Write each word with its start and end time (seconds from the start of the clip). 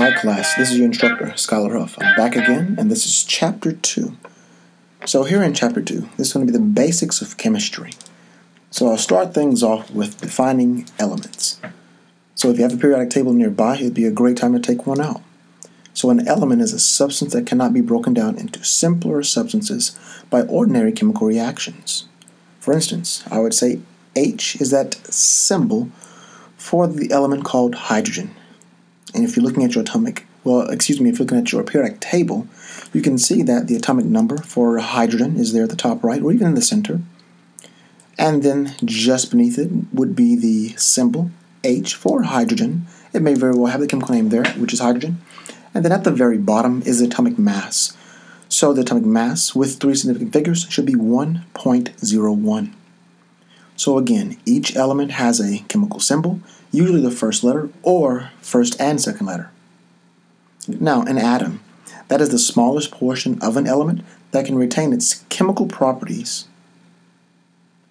Hi, 0.00 0.12
class. 0.12 0.54
This 0.54 0.70
is 0.70 0.78
your 0.78 0.86
instructor, 0.86 1.26
Skylar 1.36 1.78
Huff. 1.78 1.98
I'm 2.00 2.16
back 2.16 2.34
again, 2.34 2.76
and 2.78 2.90
this 2.90 3.04
is 3.04 3.22
Chapter 3.22 3.72
2. 3.72 4.16
So, 5.04 5.24
here 5.24 5.42
in 5.42 5.52
Chapter 5.52 5.82
2, 5.82 6.08
this 6.16 6.28
is 6.28 6.32
going 6.32 6.46
to 6.46 6.50
be 6.50 6.58
the 6.58 6.64
basics 6.64 7.20
of 7.20 7.36
chemistry. 7.36 7.90
So, 8.70 8.88
I'll 8.88 8.96
start 8.96 9.34
things 9.34 9.62
off 9.62 9.90
with 9.90 10.18
defining 10.18 10.88
elements. 10.98 11.60
So, 12.34 12.48
if 12.48 12.56
you 12.56 12.62
have 12.62 12.72
a 12.72 12.78
periodic 12.78 13.10
table 13.10 13.34
nearby, 13.34 13.74
it'd 13.74 13.92
be 13.92 14.06
a 14.06 14.10
great 14.10 14.38
time 14.38 14.54
to 14.54 14.58
take 14.58 14.86
one 14.86 15.02
out. 15.02 15.20
So, 15.92 16.08
an 16.08 16.26
element 16.26 16.62
is 16.62 16.72
a 16.72 16.78
substance 16.78 17.34
that 17.34 17.46
cannot 17.46 17.74
be 17.74 17.82
broken 17.82 18.14
down 18.14 18.38
into 18.38 18.64
simpler 18.64 19.22
substances 19.22 19.98
by 20.30 20.40
ordinary 20.40 20.92
chemical 20.92 21.26
reactions. 21.26 22.06
For 22.58 22.72
instance, 22.72 23.22
I 23.30 23.38
would 23.40 23.52
say 23.52 23.80
H 24.16 24.58
is 24.62 24.70
that 24.70 24.94
symbol 25.12 25.90
for 26.56 26.86
the 26.86 27.10
element 27.12 27.44
called 27.44 27.74
hydrogen. 27.74 28.34
And 29.14 29.24
if 29.24 29.36
you're 29.36 29.44
looking 29.44 29.64
at 29.64 29.74
your 29.74 29.82
atomic, 29.82 30.26
well, 30.44 30.68
excuse 30.68 31.00
me, 31.00 31.10
if 31.10 31.18
you're 31.18 31.26
looking 31.26 31.38
at 31.38 31.52
your 31.52 31.62
periodic 31.62 32.00
table, 32.00 32.46
you 32.92 33.02
can 33.02 33.18
see 33.18 33.42
that 33.42 33.66
the 33.66 33.76
atomic 33.76 34.06
number 34.06 34.38
for 34.38 34.78
hydrogen 34.78 35.36
is 35.36 35.52
there 35.52 35.64
at 35.64 35.70
the 35.70 35.76
top 35.76 36.02
right, 36.02 36.22
or 36.22 36.32
even 36.32 36.48
in 36.48 36.54
the 36.54 36.62
center. 36.62 37.00
And 38.18 38.42
then 38.42 38.74
just 38.84 39.30
beneath 39.30 39.58
it 39.58 39.70
would 39.92 40.14
be 40.14 40.36
the 40.36 40.76
symbol 40.76 41.30
H 41.64 41.94
for 41.94 42.22
hydrogen. 42.22 42.86
It 43.12 43.22
may 43.22 43.34
very 43.34 43.54
well 43.54 43.72
have 43.72 43.80
the 43.80 43.86
chemical 43.86 44.14
name 44.14 44.28
there, 44.28 44.44
which 44.52 44.72
is 44.72 44.80
hydrogen. 44.80 45.20
And 45.74 45.84
then 45.84 45.92
at 45.92 46.04
the 46.04 46.10
very 46.10 46.38
bottom 46.38 46.82
is 46.82 46.98
the 47.00 47.06
atomic 47.06 47.38
mass. 47.38 47.96
So 48.48 48.72
the 48.72 48.82
atomic 48.82 49.04
mass 49.04 49.54
with 49.54 49.78
three 49.78 49.94
significant 49.94 50.32
figures 50.32 50.66
should 50.68 50.86
be 50.86 50.94
1.01. 50.94 52.72
So 53.80 53.96
again, 53.96 54.36
each 54.44 54.76
element 54.76 55.12
has 55.12 55.40
a 55.40 55.60
chemical 55.68 56.00
symbol, 56.00 56.40
usually 56.70 57.00
the 57.00 57.10
first 57.10 57.42
letter 57.42 57.70
or 57.82 58.30
first 58.42 58.78
and 58.78 59.00
second 59.00 59.26
letter. 59.26 59.50
Now, 60.68 61.00
an 61.04 61.16
atom, 61.16 61.62
that 62.08 62.20
is 62.20 62.28
the 62.28 62.38
smallest 62.38 62.90
portion 62.90 63.38
of 63.40 63.56
an 63.56 63.66
element 63.66 64.02
that 64.32 64.44
can 64.44 64.56
retain 64.56 64.92
its 64.92 65.24
chemical 65.30 65.64
properties. 65.64 66.46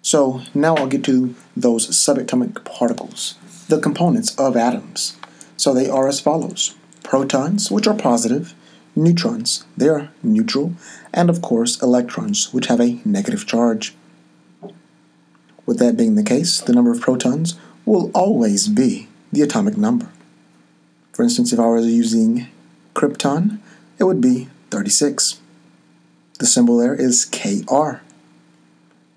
So 0.00 0.42
now 0.54 0.76
I'll 0.76 0.86
get 0.86 1.02
to 1.06 1.34
those 1.56 1.88
subatomic 1.88 2.64
particles, 2.64 3.34
the 3.66 3.80
components 3.80 4.32
of 4.36 4.56
atoms. 4.56 5.16
So 5.56 5.74
they 5.74 5.88
are 5.90 6.06
as 6.06 6.20
follows 6.20 6.76
protons, 7.02 7.68
which 7.68 7.88
are 7.88 7.96
positive, 7.96 8.54
neutrons, 8.94 9.64
they 9.76 9.88
are 9.88 10.12
neutral, 10.22 10.74
and 11.12 11.28
of 11.28 11.42
course 11.42 11.82
electrons, 11.82 12.54
which 12.54 12.68
have 12.68 12.80
a 12.80 13.00
negative 13.04 13.44
charge. 13.44 13.96
With 15.70 15.78
that 15.78 15.96
being 15.96 16.16
the 16.16 16.24
case, 16.24 16.60
the 16.60 16.72
number 16.72 16.90
of 16.90 17.00
protons 17.00 17.54
will 17.86 18.10
always 18.12 18.66
be 18.66 19.06
the 19.30 19.42
atomic 19.42 19.76
number. 19.76 20.08
For 21.12 21.22
instance, 21.22 21.52
if 21.52 21.60
I 21.60 21.66
was 21.68 21.86
using 21.86 22.48
krypton, 22.92 23.60
it 23.96 24.02
would 24.02 24.20
be 24.20 24.48
36. 24.72 25.38
The 26.40 26.46
symbol 26.46 26.76
there 26.76 26.96
is 26.96 27.24
Kr. 27.24 27.98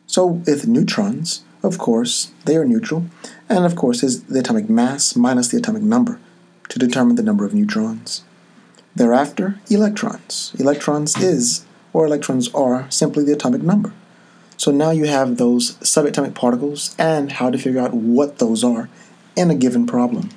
So 0.05 0.27
with 0.27 0.67
neutrons, 0.67 1.43
of 1.63 1.79
course, 1.79 2.31
they 2.45 2.55
are 2.55 2.65
neutral, 2.65 3.07
and 3.49 3.65
of 3.65 3.75
course 3.75 4.03
is 4.03 4.25
the 4.25 4.41
atomic 4.41 4.69
mass 4.69 5.15
minus 5.15 5.47
the 5.47 5.57
atomic 5.57 5.81
number 5.81 6.19
to 6.69 6.77
determine 6.77 7.15
the 7.15 7.23
number 7.23 7.45
of 7.45 7.55
neutrons. 7.55 8.23
Thereafter, 8.95 9.59
electrons. 9.71 10.53
Electrons 10.59 11.17
is, 11.17 11.65
or 11.93 12.05
electrons 12.05 12.53
are, 12.53 12.85
simply 12.91 13.23
the 13.23 13.33
atomic 13.33 13.63
number. 13.63 13.91
So 14.63 14.71
now 14.71 14.91
you 14.91 15.07
have 15.07 15.35
those 15.35 15.75
subatomic 15.79 16.35
particles 16.35 16.95
and 16.97 17.33
how 17.33 17.49
to 17.49 17.57
figure 17.57 17.81
out 17.81 17.93
what 17.93 18.39
those 18.39 18.63
are 18.63 18.87
in 19.35 19.51
a 19.51 19.55
given 19.55 19.85
problem. 19.85 20.29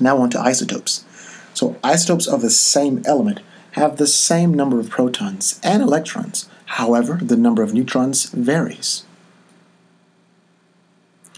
Now 0.00 0.16
on 0.16 0.30
to 0.30 0.40
isotopes. 0.40 1.04
So 1.52 1.76
isotopes 1.84 2.26
of 2.26 2.40
the 2.40 2.48
same 2.48 3.02
element 3.04 3.40
have 3.72 3.98
the 3.98 4.06
same 4.06 4.54
number 4.54 4.80
of 4.80 4.88
protons 4.88 5.60
and 5.62 5.82
electrons. 5.82 6.48
However, 6.64 7.18
the 7.20 7.36
number 7.36 7.62
of 7.62 7.74
neutrons 7.74 8.24
varies. 8.30 9.04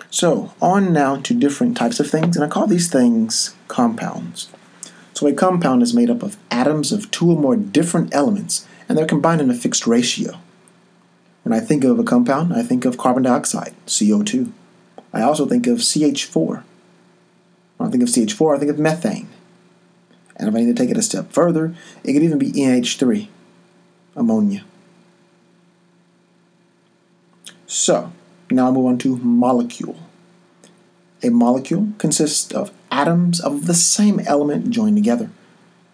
So, 0.09 0.53
on 0.63 0.93
now 0.93 1.17
to 1.17 1.35
different 1.35 1.77
types 1.77 1.99
of 1.99 2.09
things, 2.09 2.37
and 2.37 2.45
I 2.45 2.49
call 2.49 2.69
these 2.69 2.89
things 2.89 3.57
compounds. 3.67 4.49
So, 5.15 5.27
a 5.27 5.33
compound 5.33 5.83
is 5.83 5.95
made 5.95 6.11
up 6.11 6.23
of 6.23 6.37
atoms 6.49 6.93
of 6.93 7.11
two 7.11 7.33
or 7.33 7.37
more 7.37 7.57
different 7.57 8.15
elements, 8.15 8.69
and 8.89 8.97
they're 8.97 9.05
combined 9.05 9.41
in 9.41 9.51
a 9.51 9.55
fixed 9.55 9.85
ratio. 9.85 10.39
When 11.49 11.59
I 11.59 11.65
think 11.65 11.83
of 11.83 11.99
a 11.99 12.05
compound, 12.05 12.53
I 12.53 12.63
think 12.63 12.85
of 12.85 12.99
carbon 12.99 13.23
dioxide, 13.23 13.75
CO2. 13.87 14.53
I 15.15 15.23
also 15.23 15.47
think 15.47 15.67
of 15.67 15.79
CH4. 15.79 16.63
When 17.79 17.89
I 17.89 17.91
think 17.91 18.03
of 18.03 18.11
CH4, 18.11 18.55
I 18.55 18.59
think 18.59 18.71
of 18.71 18.79
methane. 18.79 19.29
And 20.37 20.47
if 20.47 20.55
I 20.55 20.59
need 20.59 20.67
to 20.67 20.75
take 20.75 20.91
it 20.91 20.99
a 20.99 21.03
step 21.03 21.33
further, 21.33 21.75
it 22.05 22.13
could 22.13 22.23
even 22.23 22.39
be 22.39 22.53
NH3, 22.53 23.29
ammonia. 24.15 24.63
So, 27.67 28.13
now 28.51 28.69
I 28.69 28.71
move 28.71 28.85
on 28.85 28.99
to 28.99 29.17
molecule. 29.17 29.97
A 31.23 31.31
molecule 31.31 31.95
consists 31.97 32.53
of 32.53 32.73
atoms 32.91 33.41
of 33.41 33.67
the 33.67 33.73
same 33.73 34.21
element 34.27 34.69
joined 34.69 34.99
together. 34.99 35.31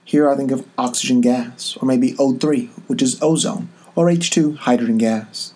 Here 0.05 0.29
I 0.29 0.35
think 0.35 0.51
of 0.51 0.67
oxygen 0.77 1.21
gas, 1.21 1.79
or 1.81 1.87
maybe 1.87 2.15
O3, 2.15 2.71
which 2.89 3.03
is 3.03 3.23
ozone, 3.23 3.69
or 3.95 4.07
H2 4.07 4.57
hydrogen 4.59 4.99
gas. 4.99 5.55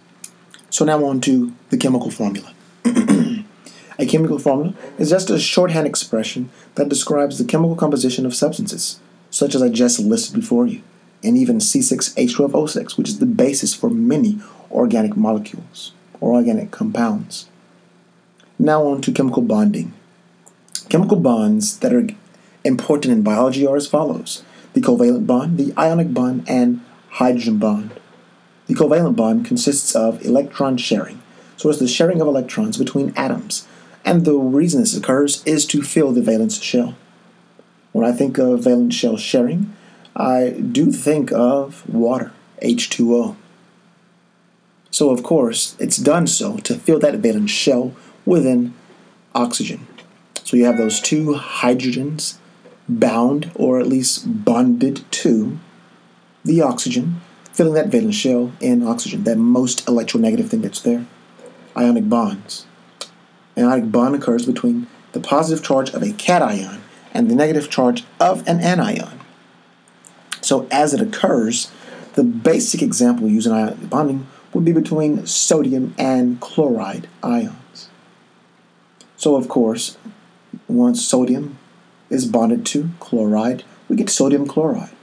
So 0.70 0.84
now 0.84 1.04
on 1.04 1.20
to 1.22 1.52
the 1.70 1.76
chemical 1.76 2.10
formula. 2.10 2.52
a 2.84 4.06
chemical 4.06 4.38
formula 4.38 4.74
is 4.98 5.10
just 5.10 5.30
a 5.30 5.38
shorthand 5.38 5.86
expression 5.86 6.50
that 6.74 6.88
describes 6.88 7.38
the 7.38 7.44
chemical 7.44 7.76
composition 7.76 8.26
of 8.26 8.34
substances, 8.34 9.00
such 9.30 9.54
as 9.54 9.62
I 9.62 9.68
just 9.68 9.98
listed 9.98 10.34
before 10.34 10.66
you, 10.66 10.82
and 11.24 11.36
even 11.36 11.58
C6H12O6, 11.58 12.96
which 12.96 13.08
is 13.08 13.18
the 13.18 13.26
basis 13.26 13.74
for 13.74 13.90
many 13.90 14.38
organic 14.70 15.16
molecules 15.16 15.92
or 16.20 16.34
organic 16.34 16.70
compounds. 16.70 17.48
Now 18.58 18.86
on 18.86 19.00
to 19.02 19.12
chemical 19.12 19.42
bonding. 19.42 19.94
Chemical 20.88 21.18
bonds 21.18 21.78
that 21.78 21.92
are 21.92 22.08
important 22.64 23.12
in 23.12 23.22
biology 23.22 23.66
are 23.66 23.76
as 23.76 23.86
follows 23.86 24.42
the 24.74 24.80
covalent 24.80 25.26
bond, 25.26 25.58
the 25.58 25.72
ionic 25.78 26.12
bond, 26.12 26.44
and 26.48 26.80
hydrogen 27.10 27.58
bond. 27.58 27.90
The 28.68 28.74
covalent 28.74 29.16
bond 29.16 29.46
consists 29.46 29.96
of 29.96 30.24
electron 30.24 30.76
sharing, 30.76 31.20
so 31.56 31.70
it's 31.70 31.78
the 31.78 31.88
sharing 31.88 32.20
of 32.20 32.28
electrons 32.28 32.76
between 32.76 33.14
atoms, 33.16 33.66
and 34.04 34.24
the 34.24 34.34
reason 34.34 34.80
this 34.80 34.96
occurs 34.96 35.42
is 35.44 35.66
to 35.66 35.82
fill 35.82 36.12
the 36.12 36.22
valence 36.22 36.62
shell. 36.62 36.94
When 37.92 38.06
I 38.06 38.12
think 38.12 38.38
of 38.38 38.64
valence 38.64 38.94
shell 38.94 39.16
sharing, 39.16 39.74
I 40.14 40.50
do 40.50 40.92
think 40.92 41.32
of 41.32 41.88
water, 41.88 42.32
H2O. 42.62 43.36
So, 44.90 45.10
of 45.10 45.22
course, 45.22 45.74
it's 45.78 45.96
done 45.96 46.26
so 46.26 46.58
to 46.58 46.74
fill 46.74 46.98
that 46.98 47.16
valence 47.16 47.50
shell 47.50 47.94
within 48.26 48.74
oxygen. 49.34 49.86
So 50.44 50.56
you 50.56 50.66
have 50.66 50.76
those 50.76 51.00
two 51.00 51.34
hydrogens 51.34 52.36
bound, 52.88 53.50
or 53.54 53.80
at 53.80 53.86
least 53.86 54.44
bonded 54.44 55.04
to, 55.10 55.58
the 56.44 56.62
oxygen, 56.62 57.20
filling 57.58 57.74
that 57.74 57.88
valence 57.88 58.14
shell 58.14 58.52
in 58.60 58.86
oxygen, 58.86 59.24
that 59.24 59.36
most 59.36 59.84
electronegative 59.86 60.48
thing 60.48 60.60
that's 60.60 60.80
there. 60.82 61.04
Ionic 61.76 62.08
bonds. 62.08 62.66
An 63.56 63.64
ionic 63.64 63.90
bond 63.90 64.14
occurs 64.14 64.46
between 64.46 64.86
the 65.10 65.18
positive 65.18 65.64
charge 65.64 65.90
of 65.90 66.00
a 66.00 66.12
cation 66.12 66.80
and 67.12 67.28
the 67.28 67.34
negative 67.34 67.68
charge 67.68 68.04
of 68.20 68.46
an 68.46 68.60
anion. 68.60 69.18
So 70.40 70.68
as 70.70 70.94
it 70.94 71.00
occurs, 71.00 71.72
the 72.14 72.22
basic 72.22 72.80
example 72.80 73.28
using 73.28 73.52
ionic 73.52 73.90
bonding 73.90 74.28
would 74.54 74.64
be 74.64 74.72
between 74.72 75.26
sodium 75.26 75.96
and 75.98 76.40
chloride 76.40 77.08
ions. 77.24 77.88
So 79.16 79.34
of 79.34 79.48
course, 79.48 79.98
once 80.68 81.04
sodium 81.04 81.58
is 82.08 82.24
bonded 82.24 82.64
to 82.66 82.90
chloride, 83.00 83.64
we 83.88 83.96
get 83.96 84.10
sodium 84.10 84.46
chloride 84.46 84.94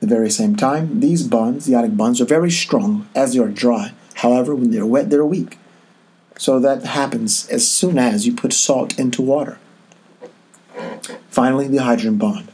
the 0.00 0.06
very 0.06 0.30
same 0.30 0.56
time, 0.56 1.00
these 1.00 1.26
bonds, 1.26 1.66
the 1.66 1.74
ionic 1.74 1.96
bonds, 1.96 2.20
are 2.20 2.26
very 2.26 2.50
strong 2.50 3.08
as 3.14 3.34
they 3.34 3.40
are 3.40 3.48
dry. 3.48 3.92
However, 4.14 4.54
when 4.54 4.70
they're 4.70 4.86
wet, 4.86 5.10
they're 5.10 5.24
weak. 5.24 5.58
So 6.38 6.60
that 6.60 6.84
happens 6.84 7.48
as 7.48 7.68
soon 7.68 7.98
as 7.98 8.26
you 8.26 8.34
put 8.34 8.52
salt 8.52 8.98
into 8.98 9.22
water. 9.22 9.58
Finally, 11.30 11.68
the 11.68 11.82
hydrogen 11.82 12.16
bond. 12.16 12.48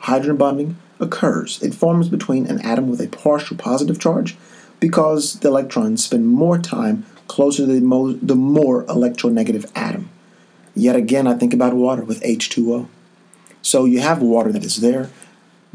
Hydrogen 0.00 0.36
bonding 0.36 0.76
occurs. 0.98 1.62
It 1.62 1.74
forms 1.74 2.08
between 2.08 2.46
an 2.46 2.60
atom 2.60 2.88
with 2.88 3.00
a 3.00 3.08
partial 3.08 3.56
positive 3.56 3.98
charge 3.98 4.36
because 4.78 5.40
the 5.40 5.48
electrons 5.48 6.04
spend 6.04 6.28
more 6.28 6.58
time 6.58 7.06
closer 7.28 7.66
to 7.66 7.72
the, 7.72 7.80
mo- 7.80 8.12
the 8.12 8.34
more 8.34 8.84
electronegative 8.84 9.70
atom. 9.74 10.10
Yet 10.74 10.96
again, 10.96 11.26
I 11.26 11.34
think 11.34 11.54
about 11.54 11.74
water 11.74 12.02
with 12.02 12.22
H2O. 12.22 12.88
So 13.62 13.84
you 13.84 14.00
have 14.00 14.22
water 14.22 14.52
that 14.52 14.64
is 14.64 14.76
there, 14.76 15.10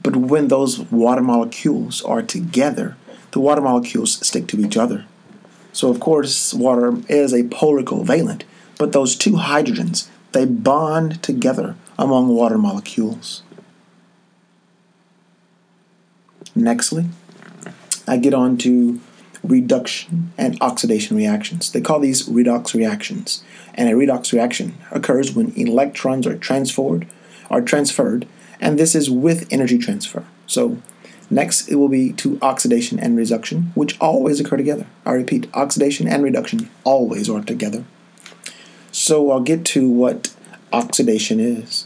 but 0.06 0.16
when 0.16 0.50
those 0.50 0.80
water 0.92 1.24
molecules 1.24 2.04
are 2.04 2.22
together, 2.22 2.96
the 3.32 3.40
water 3.40 3.60
molecules 3.60 4.24
stick 4.26 4.46
to 4.46 4.60
each 4.64 4.78
other. 4.78 5.04
So, 5.74 5.90
of 5.90 6.00
course, 6.00 6.54
water 6.54 6.94
is 7.10 7.34
a 7.34 7.46
polar 7.46 7.82
covalent, 7.82 8.44
but 8.78 8.92
those 8.92 9.16
two 9.16 9.32
hydrogens, 9.32 10.08
they 10.32 10.46
bond 10.46 11.24
together 11.24 11.76
among 11.98 12.28
water 12.28 12.60
molecules. 12.60 13.42
Nextly, 16.56 17.10
I 18.08 18.18
get 18.18 18.36
on 18.36 18.58
to 18.60 19.02
reduction 19.44 20.32
and 20.38 20.56
oxidation 20.62 21.18
reactions. 21.18 21.72
They 21.72 21.82
call 21.82 22.00
these 22.00 22.30
redox 22.30 22.76
reactions. 22.76 23.44
And 23.74 23.90
a 23.90 23.94
redox 23.94 24.32
reaction 24.32 24.78
occurs 24.92 25.34
when 25.34 25.52
electrons 25.56 26.28
are 26.28 26.38
transferred 26.38 27.08
are 27.50 27.62
transferred, 27.62 28.28
and 28.66 28.80
this 28.80 28.96
is 28.96 29.12
with 29.12 29.48
energy 29.52 29.78
transfer. 29.78 30.26
So 30.48 30.82
next 31.30 31.68
it 31.68 31.76
will 31.76 31.88
be 31.88 32.14
to 32.14 32.40
oxidation 32.42 32.98
and 32.98 33.16
reduction, 33.16 33.72
which 33.76 33.96
always 34.02 34.40
occur 34.40 34.58
together. 34.58 34.88
I 35.06 35.12
repeat, 35.12 35.48
oxidation 35.54 36.08
and 36.08 36.24
reduction 36.24 36.72
always 36.84 37.30
are 37.30 37.44
together. 37.44 37.86
So 38.92 39.30
I'll 39.30 39.42
get 39.42 39.66
to 39.66 39.88
what 39.88 40.34
oxidation 40.74 41.40
is. 41.40 41.86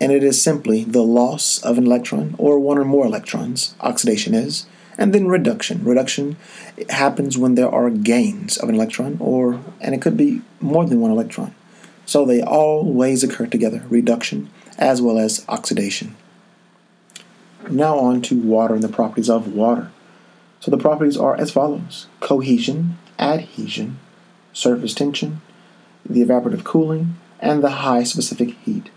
And 0.00 0.12
it 0.12 0.22
is 0.22 0.40
simply 0.40 0.84
the 0.84 1.02
loss 1.02 1.60
of 1.64 1.76
an 1.76 1.86
electron 1.86 2.36
or 2.38 2.60
one 2.60 2.78
or 2.78 2.84
more 2.84 3.04
electrons, 3.04 3.74
oxidation 3.80 4.32
is, 4.32 4.66
and 4.96 5.12
then 5.12 5.26
reduction. 5.26 5.82
Reduction 5.82 6.36
happens 6.88 7.36
when 7.36 7.56
there 7.56 7.68
are 7.68 7.90
gains 7.90 8.56
of 8.58 8.68
an 8.68 8.76
electron, 8.76 9.16
or 9.18 9.60
and 9.80 9.92
it 9.92 10.02
could 10.02 10.16
be 10.16 10.42
more 10.60 10.84
than 10.84 11.00
one 11.00 11.10
electron. 11.10 11.52
So 12.06 12.24
they 12.24 12.42
always 12.42 13.24
occur 13.24 13.46
together, 13.46 13.84
reduction 13.88 14.50
as 14.82 15.00
well 15.00 15.18
as 15.18 15.44
oxidation. 15.48 16.16
Now 17.70 17.98
on 17.98 18.20
to 18.22 18.38
water 18.38 18.74
and 18.74 18.82
the 18.82 18.88
properties 18.88 19.30
of 19.30 19.54
water. 19.54 19.90
So 20.60 20.70
the 20.70 20.76
properties 20.76 21.16
are 21.16 21.36
as 21.36 21.52
follows: 21.52 22.08
cohesion, 22.20 22.98
adhesion, 23.18 23.98
surface 24.52 24.94
tension, 24.94 25.40
the 26.04 26.22
evaporative 26.24 26.64
cooling, 26.64 27.14
and 27.38 27.62
the 27.62 27.70
high 27.86 28.02
specific 28.02 28.56
heat. 28.64 28.90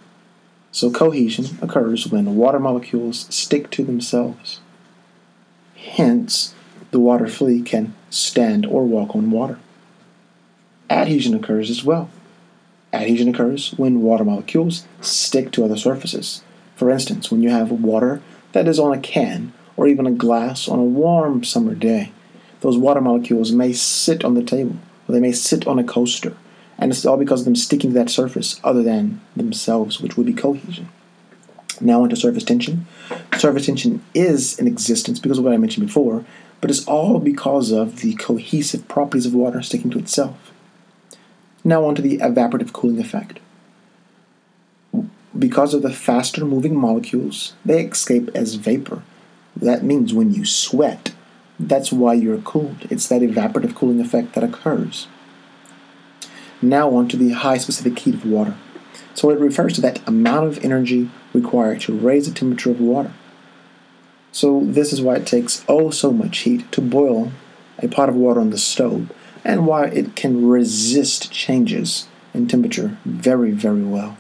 So 0.72 0.92
cohesion 0.92 1.58
occurs 1.62 2.08
when 2.08 2.36
water 2.36 2.60
molecules 2.60 3.28
stick 3.30 3.70
to 3.72 3.84
themselves. 3.84 4.60
Hence, 5.76 6.56
the 6.90 7.00
water 7.00 7.28
flea 7.28 7.62
can 7.62 7.94
stand 8.10 8.66
or 8.66 8.84
walk 8.84 9.16
on 9.16 9.30
water. 9.30 9.60
Adhesion 10.90 11.36
occurs 11.36 11.70
as 11.70 11.84
well. 11.84 12.10
Adhesion 12.96 13.30
occurs 13.30 13.74
when 13.78 14.02
water 14.02 14.24
molecules 14.24 14.88
stick 15.02 15.52
to 15.52 15.66
other 15.66 15.78
surfaces. 15.78 16.42
For 16.76 16.90
instance, 16.90 17.32
when 17.32 17.42
you 17.42 17.50
have 17.50 17.72
water 17.72 18.22
that 18.52 18.68
is 18.68 18.80
on 18.80 18.94
a 18.94 19.00
can 19.00 19.54
or 19.78 19.88
even 19.88 20.06
a 20.06 20.12
glass 20.12 20.68
on 20.68 20.80
a 20.80 20.84
warm 20.84 21.44
summer 21.44 21.76
day, 21.76 22.12
those 22.62 22.78
water 22.78 23.02
molecules 23.02 23.52
may 23.52 23.74
sit 23.74 24.24
on 24.24 24.34
the 24.34 24.44
table 24.44 24.78
or 25.08 25.14
they 25.14 25.20
may 25.20 25.32
sit 25.32 25.68
on 25.68 25.78
a 25.78 25.84
coaster, 25.84 26.36
and 26.78 26.92
it's 26.92 27.06
all 27.06 27.18
because 27.18 27.42
of 27.42 27.46
them 27.46 27.56
sticking 27.56 27.92
to 27.92 27.94
that 27.94 28.10
surface 28.10 28.60
other 28.64 28.82
than 28.82 29.22
themselves, 29.36 30.00
which 30.00 30.18
would 30.18 30.26
be 30.26 30.34
cohesion. 30.34 30.90
Now 31.82 32.04
onto 32.04 32.16
surface 32.16 32.44
tension. 32.44 32.88
Surface 33.38 33.66
tension 33.66 34.02
is 34.14 34.58
in 34.58 34.68
existence 34.68 35.20
because 35.20 35.38
of 35.38 35.44
what 35.44 35.54
I 35.54 35.58
mentioned 35.58 35.86
before, 35.86 36.26
but 36.62 36.72
it's 36.72 36.86
all 36.86 37.20
because 37.20 37.72
of 37.72 37.98
the 37.98 38.16
cohesive 38.16 38.88
properties 38.88 39.26
of 39.26 39.34
water 39.34 39.62
sticking 39.62 39.92
to 39.92 40.00
itself. 40.00 40.52
Now 41.68 41.84
onto 41.84 42.04
the 42.04 42.20
evaporative 42.20 42.72
cooling 42.72 43.00
effect. 43.00 43.40
Because 45.38 45.74
of 45.74 45.82
the 45.82 45.92
faster 45.92 46.46
moving 46.46 46.76
molecules, 46.76 47.56
they 47.66 47.84
escape 47.84 48.30
as 48.36 48.54
vapor. 48.54 49.02
That 49.56 49.84
means 49.84 50.14
when 50.14 50.32
you 50.32 50.46
sweat, 50.46 51.14
that's 51.60 51.92
why 51.92 52.14
you're 52.14 52.38
cooled. 52.38 52.86
It's 52.92 53.08
that 53.08 53.24
evaporative 53.24 53.74
cooling 53.74 54.00
effect 54.00 54.34
that 54.34 54.44
occurs. 54.44 55.08
Now 56.62 56.96
onto 56.96 57.18
the 57.18 57.32
high 57.32 57.58
specific 57.58 57.98
heat 57.98 58.14
of 58.14 58.26
water. 58.26 58.56
So 59.16 59.32
it 59.32 59.40
refers 59.40 59.74
to 59.74 59.82
that 59.82 60.08
amount 60.08 60.48
of 60.48 60.64
energy 60.64 61.10
required 61.34 61.82
to 61.82 61.98
raise 61.98 62.28
the 62.28 62.34
temperature 62.34 62.70
of 62.70 62.80
water. 62.80 63.12
So 64.32 64.62
this 64.64 64.94
is 64.94 65.02
why 65.02 65.16
it 65.16 65.26
takes 65.26 65.66
oh 65.68 65.90
so 65.90 66.12
much 66.12 66.40
heat 66.40 66.72
to 66.74 66.82
boil 66.82 67.32
a 67.80 67.88
pot 67.88 68.10
of 68.10 68.16
water 68.16 68.40
on 68.40 68.52
the 68.52 68.58
stove 68.58 69.12
and 69.46 69.68
why 69.68 69.86
it 69.86 70.16
can 70.16 70.48
resist 70.48 71.32
changes 71.32 72.08
in 72.34 72.48
temperature 72.48 72.98
very, 73.06 73.52
very 73.52 73.84
well. 73.84 74.18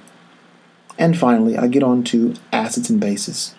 And 0.97 1.17
finally, 1.17 1.57
I 1.57 1.67
get 1.67 1.83
on 1.83 2.03
to 2.05 2.35
acids 2.53 2.89
and 2.89 3.01
bases. 3.01 3.55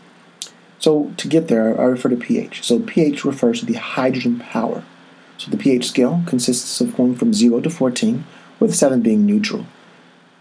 So 0.78 1.12
to 1.16 1.28
get 1.28 1.48
there, 1.48 1.78
I 1.78 1.84
refer 1.84 2.08
to 2.08 2.16
pH. 2.16 2.62
So 2.64 2.78
pH 2.78 3.24
refers 3.24 3.60
to 3.60 3.66
the 3.66 3.74
hydrogen 3.74 4.38
power. 4.38 4.84
So 5.36 5.50
the 5.50 5.58
pH 5.58 5.88
scale 5.88 6.22
consists 6.24 6.80
of 6.80 6.96
going 6.96 7.16
from 7.16 7.34
0 7.34 7.60
to 7.60 7.68
14, 7.68 8.24
with 8.58 8.74
7 8.74 9.02
being 9.02 9.26
neutral. 9.26 9.66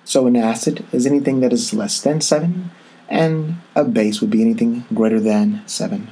So 0.06 0.27
an 0.27 0.36
acid 0.36 0.86
is 0.94 1.06
anything 1.06 1.42
that 1.42 1.51
is 1.51 1.74
less 1.74 2.00
than 2.00 2.22
7, 2.22 2.72
and 3.10 3.56
a 3.75 3.83
base 3.83 4.22
would 4.22 4.30
be 4.30 4.42
anything 4.42 4.86
greater 4.94 5.19
than 5.19 5.63
7. 5.66 6.10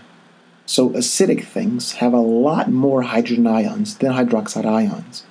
So 0.66 0.92
acidic 0.92 1.44
things 1.44 1.94
have 1.94 2.14
a 2.14 2.20
lot 2.20 2.72
more 2.72 3.02
hydrogen 3.02 3.48
ions 3.48 3.98
than 3.98 4.14
hydroxide 4.14 4.66
ions. 4.66 5.26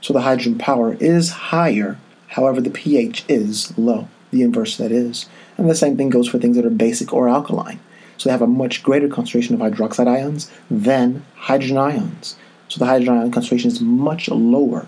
So 0.00 0.12
the 0.12 0.22
hydrogen 0.22 0.58
power 0.58 0.94
is 0.94 1.30
higher, 1.30 1.98
however, 2.28 2.60
the 2.60 2.70
pH 2.70 3.24
is 3.28 3.76
low, 3.78 4.08
the 4.30 4.42
inverse 4.42 4.76
that 4.78 4.90
is. 4.90 5.26
And 5.58 5.68
the 5.68 5.74
same 5.74 5.96
thing 5.96 6.10
goes 6.10 6.26
for 6.26 6.38
things 6.38 6.56
that 6.56 6.64
are 6.64 6.70
basic 6.70 7.12
or 7.12 7.28
alkaline. 7.28 7.80
So 8.16 8.28
they 8.28 8.32
have 8.32 8.42
a 8.42 8.46
much 8.46 8.82
greater 8.82 9.08
concentration 9.08 9.54
of 9.54 9.60
hydroxide 9.60 10.08
ions 10.08 10.50
than 10.70 11.24
hydrogen 11.34 11.76
ions. 11.76 12.36
So 12.68 12.78
the 12.78 12.86
hydrogen 12.86 13.18
ion 13.18 13.30
concentration 13.30 13.70
is 13.70 13.80
much 13.80 14.28
lower 14.28 14.86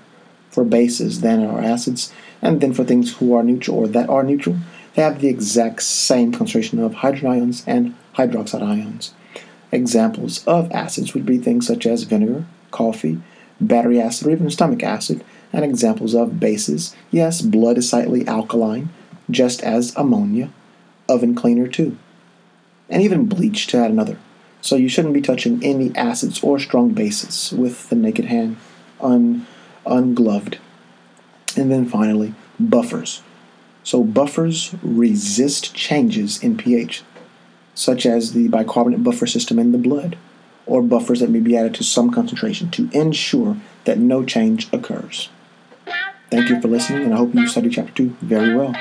for 0.50 0.64
bases 0.64 1.20
than 1.20 1.44
our 1.44 1.60
acids. 1.60 2.12
And 2.40 2.60
then 2.60 2.72
for 2.72 2.84
things 2.84 3.16
who 3.16 3.34
are 3.34 3.42
neutral 3.42 3.78
or 3.78 3.88
that 3.88 4.08
are 4.08 4.22
neutral, 4.22 4.56
they 4.94 5.02
have 5.02 5.20
the 5.20 5.28
exact 5.28 5.82
same 5.82 6.32
concentration 6.32 6.78
of 6.78 6.94
hydrogen 6.94 7.28
ions 7.28 7.64
and 7.66 7.94
hydroxide 8.14 8.62
ions. 8.62 9.12
Examples 9.74 10.46
of 10.46 10.70
acids 10.70 11.14
would 11.14 11.26
be 11.26 11.36
things 11.36 11.66
such 11.66 11.84
as 11.84 12.04
vinegar, 12.04 12.44
coffee, 12.70 13.20
battery 13.60 14.00
acid, 14.00 14.28
or 14.28 14.30
even 14.30 14.48
stomach 14.48 14.84
acid. 14.84 15.24
And 15.52 15.64
examples 15.64 16.14
of 16.14 16.38
bases, 16.38 16.94
yes, 17.10 17.42
blood 17.42 17.76
is 17.78 17.90
slightly 17.90 18.24
alkaline, 18.28 18.90
just 19.28 19.64
as 19.64 19.92
ammonia, 19.96 20.50
oven 21.08 21.34
cleaner 21.34 21.66
too, 21.66 21.98
and 22.88 23.02
even 23.02 23.26
bleach 23.26 23.66
to 23.68 23.78
add 23.78 23.90
another. 23.90 24.16
So 24.60 24.76
you 24.76 24.88
shouldn't 24.88 25.14
be 25.14 25.20
touching 25.20 25.62
any 25.64 25.94
acids 25.96 26.40
or 26.44 26.60
strong 26.60 26.90
bases 26.90 27.52
with 27.52 27.88
the 27.88 27.96
naked 27.96 28.26
hand, 28.26 28.56
un, 29.00 29.44
ungloved. 29.84 30.58
And 31.56 31.72
then 31.72 31.88
finally, 31.88 32.34
buffers. 32.60 33.22
So 33.82 34.04
buffers 34.04 34.72
resist 34.82 35.74
changes 35.74 36.40
in 36.40 36.56
pH 36.56 37.02
such 37.74 38.06
as 38.06 38.32
the 38.32 38.48
bicarbonate 38.48 39.04
buffer 39.04 39.26
system 39.26 39.58
in 39.58 39.72
the 39.72 39.78
blood, 39.78 40.16
or 40.66 40.82
buffers 40.82 41.20
that 41.20 41.30
may 41.30 41.40
be 41.40 41.56
added 41.56 41.74
to 41.74 41.84
some 41.84 42.10
concentration 42.10 42.70
to 42.70 42.88
ensure 42.92 43.56
that 43.84 43.98
no 43.98 44.24
change 44.24 44.72
occurs. 44.72 45.28
Thank 46.30 46.48
you 46.48 46.60
for 46.60 46.68
listening, 46.68 47.04
and 47.04 47.14
I 47.14 47.18
hope 47.18 47.34
you 47.34 47.46
study 47.46 47.68
Chapter 47.68 47.92
2 47.92 48.16
very 48.22 48.54
well. 48.56 48.74